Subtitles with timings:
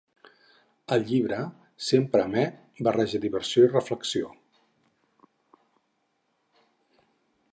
[0.95, 1.41] El llibre,
[1.87, 2.45] sempre amè,
[2.87, 4.33] barreja diversió i reflexió.